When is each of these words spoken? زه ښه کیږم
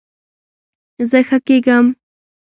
زه 1.09 1.19
ښه 1.27 1.37
کیږم 1.47 1.85